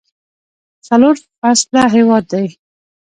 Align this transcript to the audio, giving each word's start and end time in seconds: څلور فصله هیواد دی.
څلور 0.87 1.15
فصله 1.39 1.83
هیواد 1.95 2.23
دی. 2.31 2.45